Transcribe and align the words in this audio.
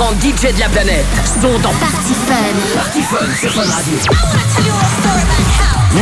grands 0.00 0.12
DJ 0.14 0.54
de 0.54 0.60
la 0.60 0.68
planète 0.70 1.04
sont 1.42 1.58
dans 1.58 1.74
Party 1.74 2.14
Fun. 2.26 2.34
Party 2.74 3.02
Fun 3.02 3.18
sur 3.38 3.52
Fun 3.52 3.70
Radio. 3.70 3.98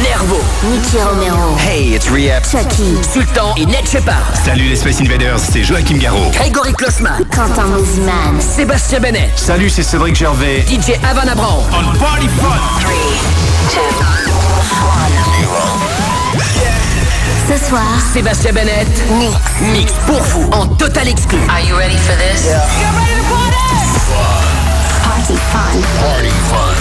Nervo, 0.05 0.41
Nicky 0.71 0.99
Romero, 0.99 1.57
Hey, 1.59 1.95
it's 1.97 2.09
Rehab, 2.09 2.45
Chucky, 2.45 2.95
Sultan 3.13 3.55
et 3.57 3.67
Ned 3.67 3.89
Shepard. 3.91 4.23
Salut 4.45 4.69
les 4.69 4.77
Space 4.77 5.01
Invaders, 5.01 5.41
c'est 5.41 5.65
Joachim 5.65 5.97
Garraud, 5.97 6.31
Grégory 6.33 6.73
Klossman, 6.75 7.25
Quentin 7.35 7.65
Mosman, 7.65 8.41
Sébastien 8.41 9.01
Bennett. 9.01 9.33
Salut, 9.35 9.69
c'est 9.69 9.83
Cédric 9.83 10.15
Gervais, 10.15 10.65
DJ 10.69 10.93
Havana 11.05 11.35
Brown. 11.35 11.65
On 11.73 11.99
Party 11.99 12.29
Fun. 12.41 12.57
3, 13.71 13.83
2, 17.49 17.53
1, 17.53 17.57
Ce 17.59 17.67
soir, 17.69 17.83
Sébastien 18.13 18.53
Bennett 18.53 18.87
mix 19.19 19.35
mix 19.73 19.93
pour 20.07 20.23
vous 20.23 20.49
en 20.53 20.67
total 20.67 21.09
exclu. 21.09 21.39
Are 21.49 21.61
you 21.61 21.75
ready 21.77 21.97
for 21.97 22.15
this? 22.17 23.18
Party 25.29 25.37
fun. 25.37 25.83
Party 26.01 26.31
fun. 26.49 26.79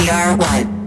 We 0.00 0.08
are 0.08 0.34
one. 0.34 0.79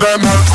To 0.00 0.18
them. 0.18 0.47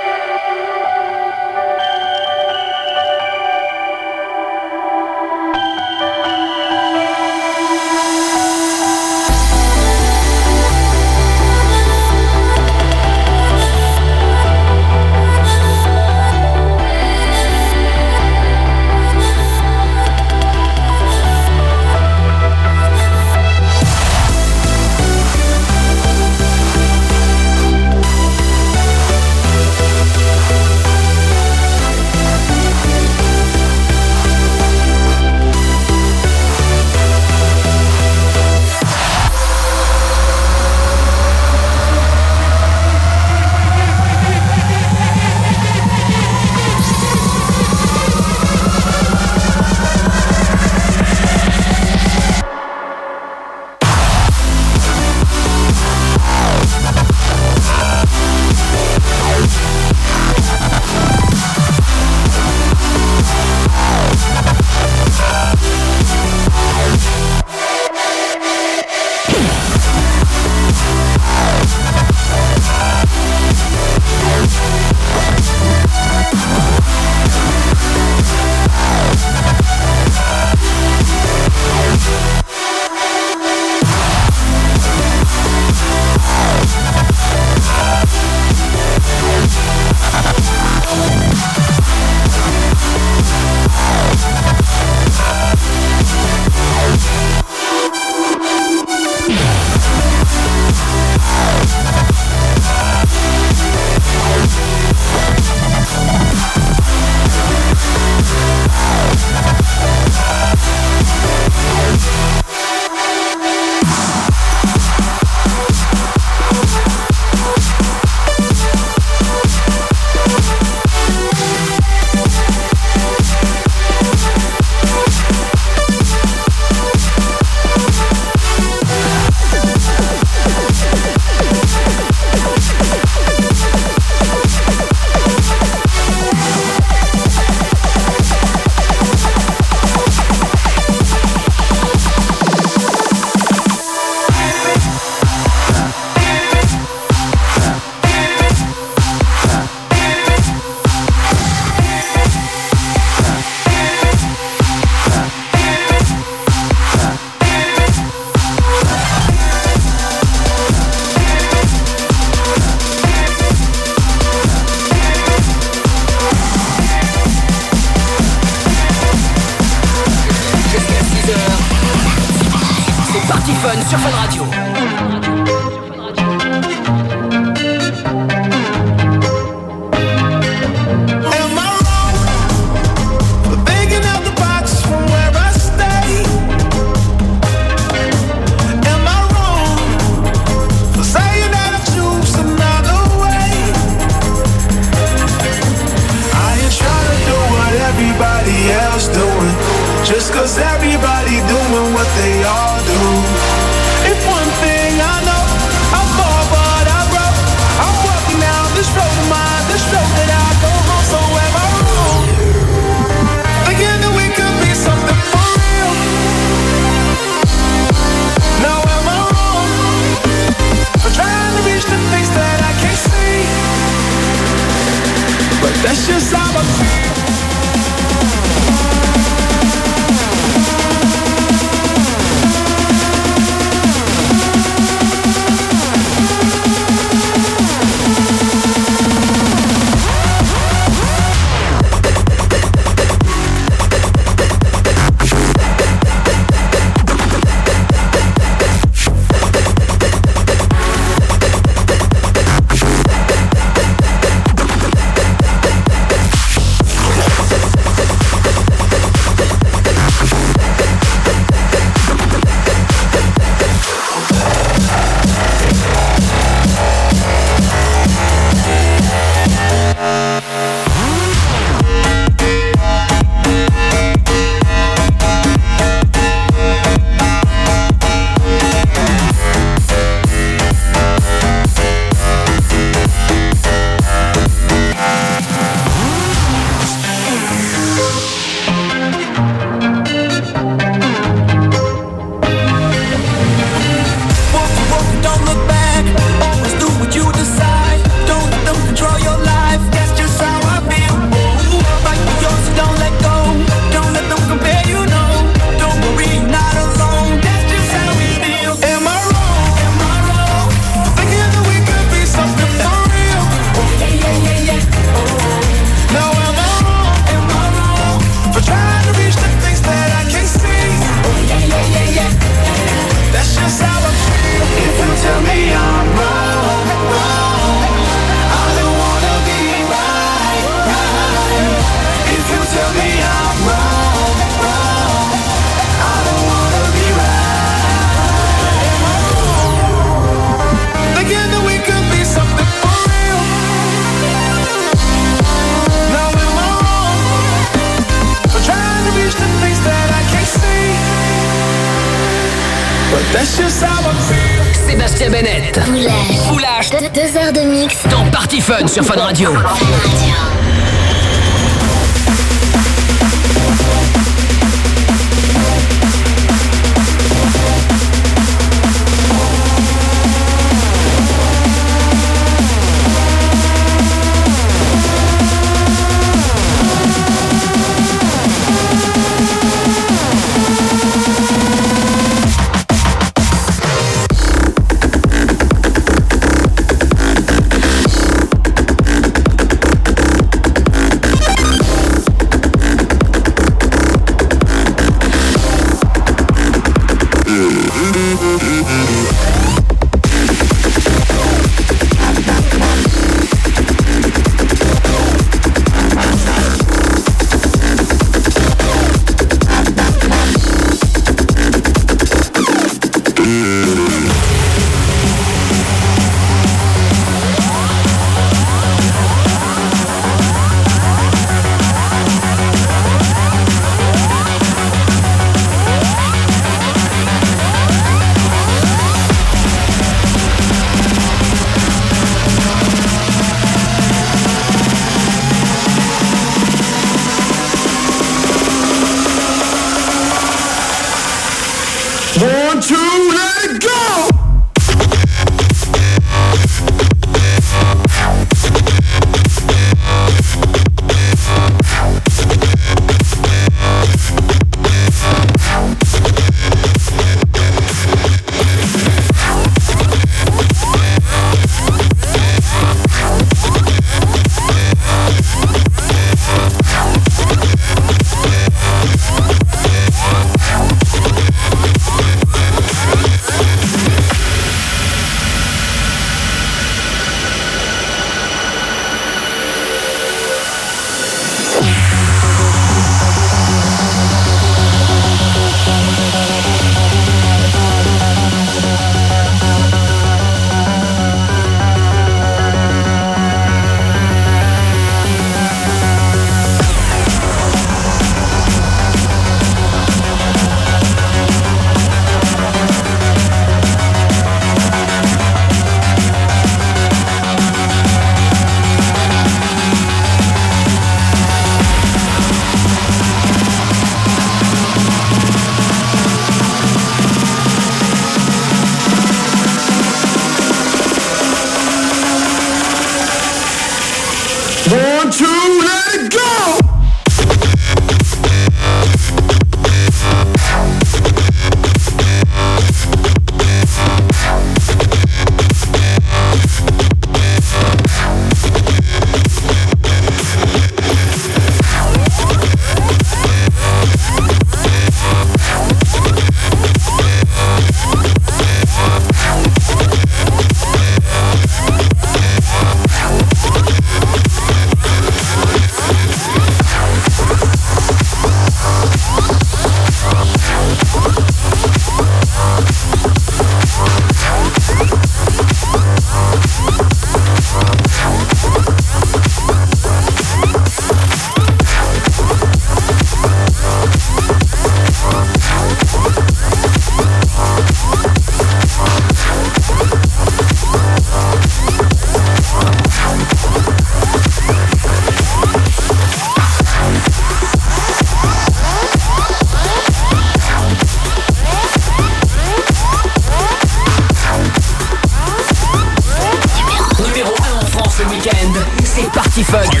Funky 599.63 599.91
Fun. 599.91 600.00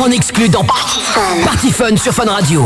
en 0.00 0.10
exclu 0.10 0.48
dans 0.48 0.64
Fun. 1.72 1.96
Sur 1.96 2.12
Fun 2.14 2.24
Radio. 2.24 2.64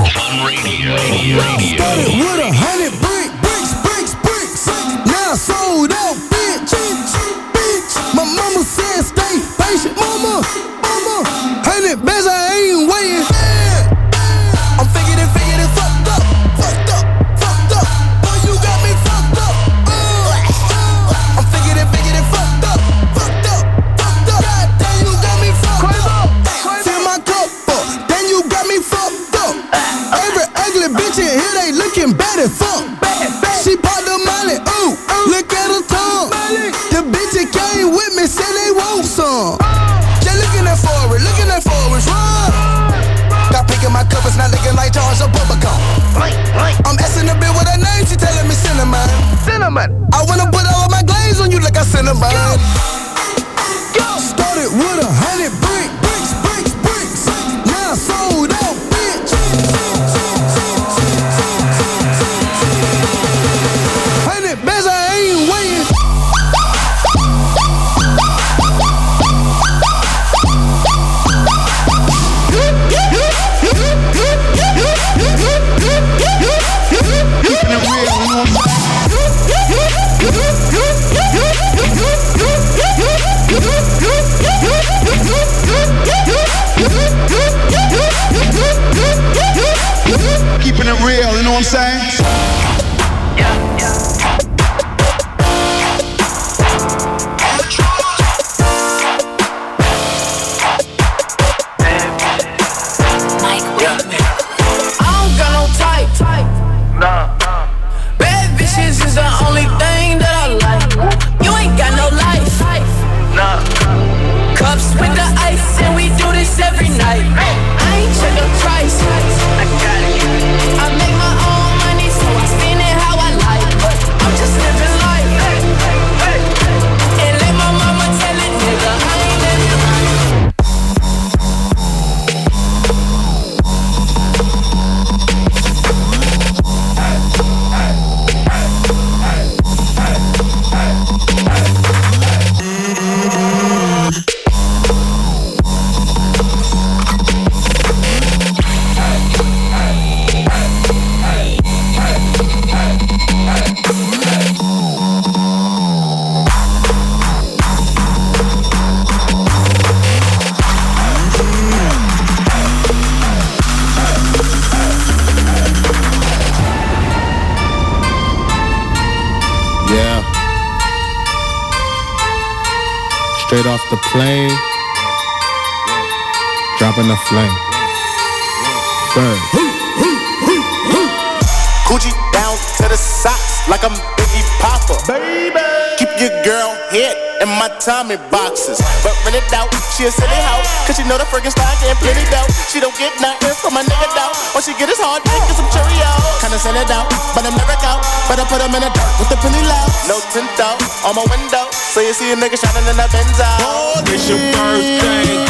Boxes. 188.55 188.79
But 189.03 189.19
rent 189.27 189.35
it 189.35 189.51
out, 189.51 189.67
she 189.99 190.07
a 190.07 190.13
silly 190.15 190.41
hoe. 190.47 190.63
Cause 190.87 190.95
she 190.95 191.05
know 191.11 191.19
the 191.19 191.27
friggin' 191.27 191.51
style 191.51 191.75
getting 191.83 191.99
plenty 191.99 192.23
dough. 192.31 192.47
She 192.71 192.79
don't 192.79 192.95
get 192.95 193.11
nothing 193.19 193.51
from 193.59 193.75
a 193.75 193.83
nigga 193.83 194.09
though. 194.15 194.31
When 194.55 194.63
she 194.63 194.73
get 194.79 194.87
his 194.87 195.03
hard 195.03 195.27
dick 195.27 195.43
and 195.43 195.59
some 195.59 195.67
Cheerios. 195.75 196.23
Kinda 196.39 196.59
sell 196.63 196.79
it 196.79 196.91
out, 196.95 197.11
but 197.35 197.43
I'm 197.43 197.57
never 197.59 197.75
out. 197.83 198.07
Better 198.31 198.47
put 198.47 198.63
him 198.63 198.71
in 198.79 198.83
the 198.87 198.91
dirt 198.95 199.13
with 199.19 199.29
the 199.29 199.39
penny 199.43 199.63
low. 199.67 199.85
No 200.07 200.23
tint 200.31 200.55
out 200.63 200.79
on 201.03 201.19
my 201.19 201.27
window. 201.27 201.67
So 201.75 202.01
you 202.01 202.15
see 202.15 202.31
a 202.31 202.37
nigga 202.39 202.55
shining 202.55 202.87
in 202.87 202.97
the 202.97 203.09
Benzo. 203.11 203.51
Oh, 203.67 203.99
it's 204.07 204.31
your 204.31 204.39
birthday. 204.55 205.43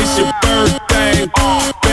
It's 0.00 0.16
your 0.16 0.32
birthday. 0.40 1.28
Oh. 1.36 1.85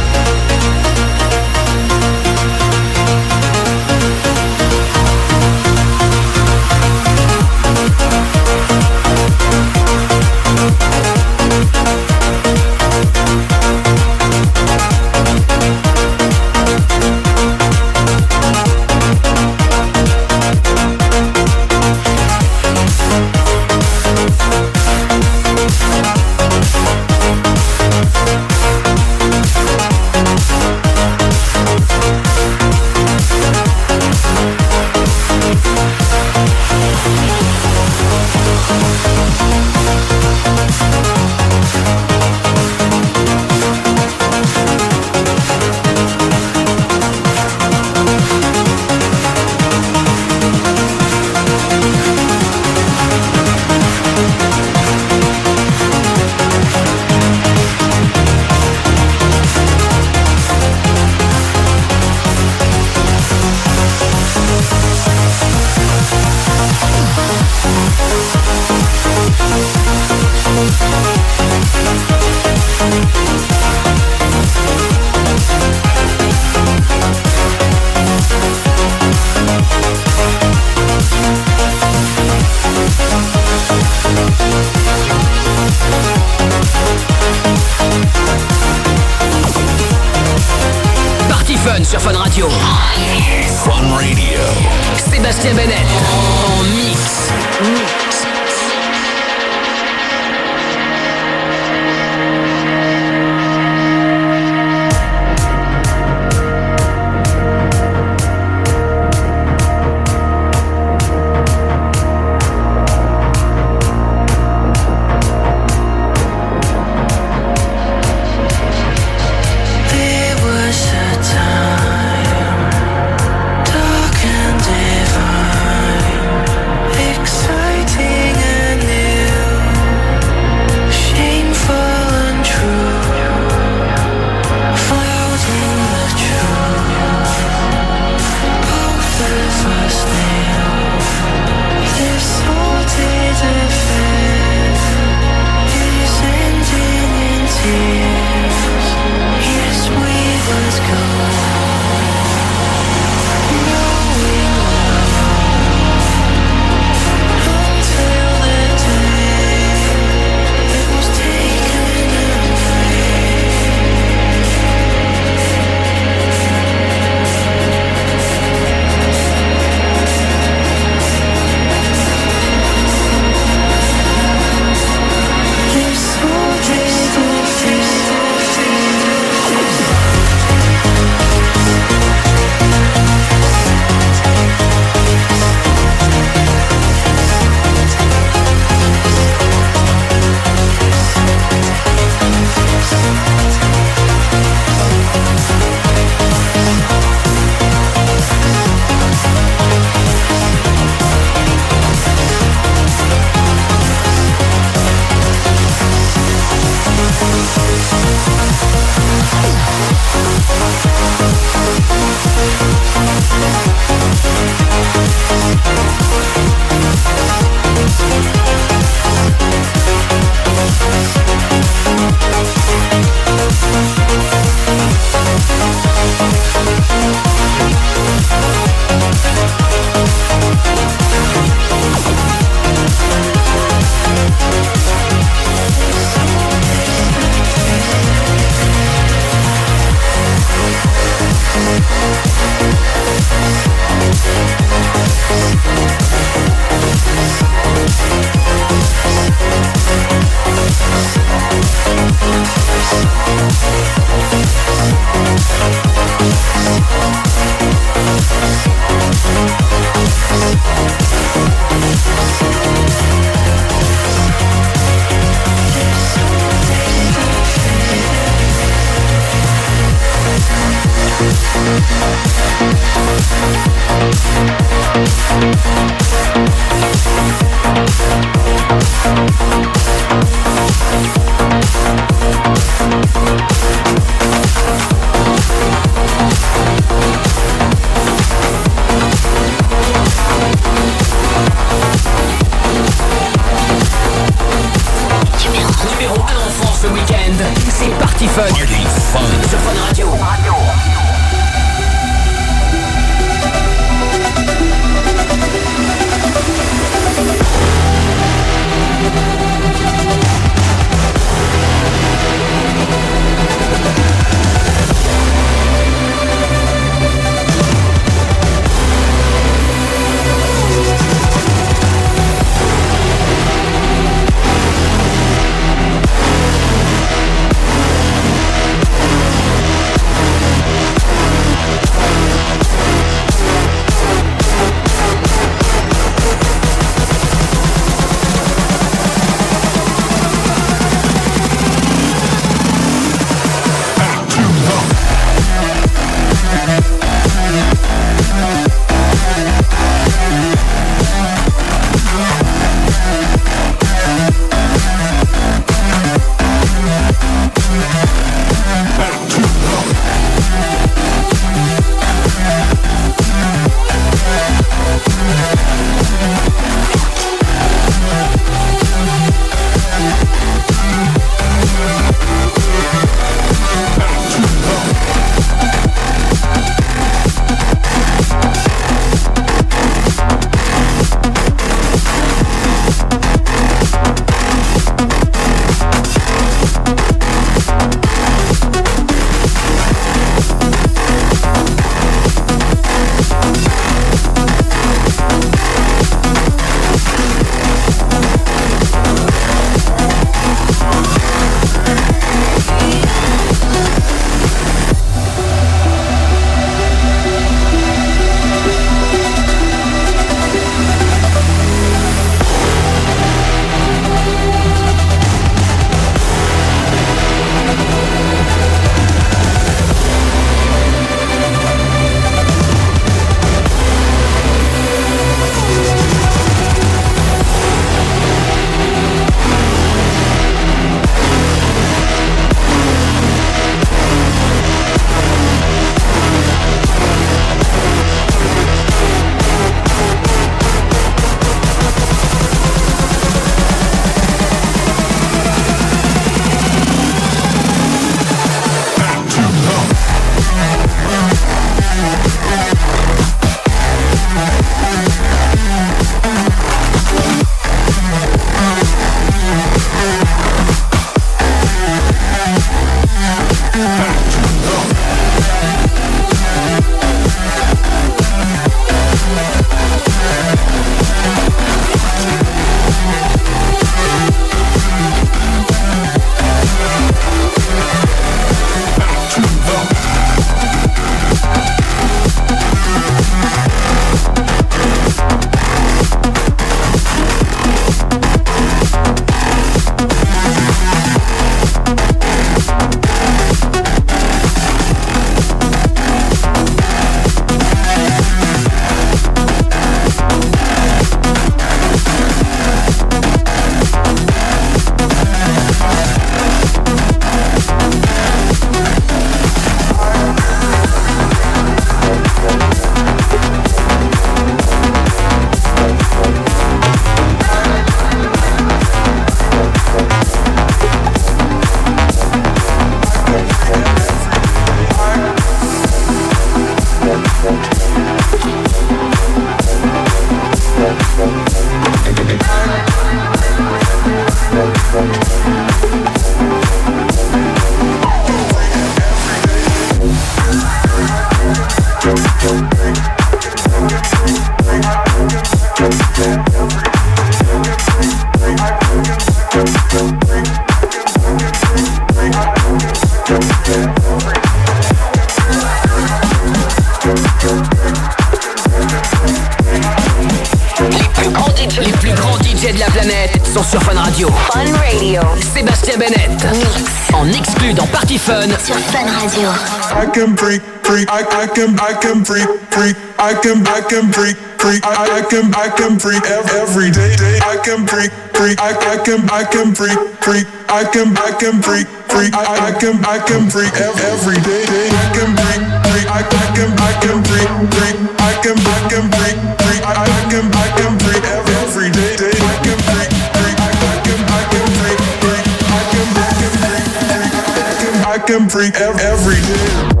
I 573.81 573.89
can 573.89 574.13
freak, 574.13 574.37
freak, 574.61 574.85
I, 574.85 574.93
I 575.17 575.21
can, 575.25 575.49
I 575.57 575.65
can 575.73 575.97
freak 575.97 576.21
every 576.29 576.93
day, 576.93 577.17
day. 577.17 577.41
I 577.41 577.57
can 577.65 577.89
freak, 577.89 578.13
freak, 578.37 578.61
I, 578.61 578.77
I 578.77 579.01
can, 579.01 579.25
I 579.25 579.41
can 579.41 579.73
freak, 579.73 579.97
freak, 580.21 580.45
I 580.69 580.85
can, 580.85 581.17
I 581.17 581.33
can 581.33 581.57
freak, 581.65 581.89
freak, 582.05 582.29
I, 582.29 582.69
I 582.69 582.71
can, 582.77 583.01
I 583.01 583.17
can 583.25 583.49
freak 583.49 583.73
every 583.73 584.37
day, 584.45 584.61
day. 584.69 584.85
I 584.93 585.05
can 585.17 585.33
freak, 585.33 585.65
freak, 585.65 586.05
I, 586.13 586.21
I 586.21 586.45
can, 586.53 586.69
I 586.77 586.93
can 587.01 587.25
freak, 587.25 587.49
freak, 587.73 587.97
I 588.21 588.37
can, 588.45 588.57
I 588.61 588.77
can 588.85 589.05
freak, 589.09 589.37
freak, 589.65 589.81
I, 589.81 589.97
I 589.97 590.21
can, 590.29 590.45
I 590.53 590.67
can 590.77 590.93
freak 591.01 591.25
every 591.25 591.89
day, 591.89 592.13
day. 592.21 592.37
I 592.37 592.53
can 592.61 592.77
freak, 592.85 593.09
I 593.09 593.97
can, 594.05 594.21
I 594.29 594.41
can 594.45 594.65
freak, 594.77 594.99
freak, 595.25 595.45
I 595.57 595.81
can, 595.89 596.05
I 596.05 596.29
can 596.37 596.53
freak, 596.69 596.85
freak, 597.01 597.33
I 597.49 597.73
can, 597.81 597.95
I 598.05 598.17
can 598.29 598.43
freak 598.45 598.75
every 598.77 599.41
day. 599.41 600.00